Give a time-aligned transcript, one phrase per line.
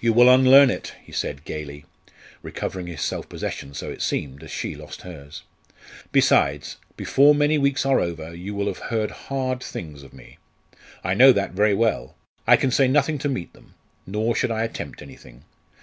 [0.00, 1.84] "You will unlearn it!" he said gaily,
[2.40, 5.42] recovering his self possession, so it seemed, as she lost hers.
[6.10, 10.38] "Besides, before many weeks are over you will have heard hard things of me.
[11.04, 12.16] I know that very well.
[12.46, 13.74] I can say nothing to meet them.
[14.06, 15.44] Nor should I attempt anything.